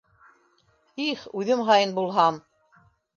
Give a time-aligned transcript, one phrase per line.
[1.03, 2.41] Их, үҙем һайын булһам